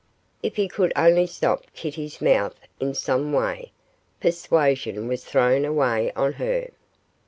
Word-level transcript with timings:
If 0.41 0.55
he 0.55 0.67
could 0.67 0.91
only 0.95 1.27
stop 1.27 1.67
Kitty's 1.75 2.21
mouth 2.23 2.55
in 2.79 2.95
some 2.95 3.31
way 3.33 3.71
persuasion 4.19 5.07
was 5.07 5.23
thrown 5.23 5.63
away 5.63 6.11
on 6.13 6.33
her. 6.33 6.71